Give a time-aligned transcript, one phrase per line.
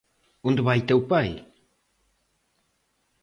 [0.49, 1.29] ¿Onde vai teu pai?